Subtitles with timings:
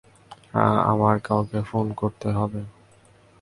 [0.85, 2.61] আমার কাউকে ফোন করতে হবে।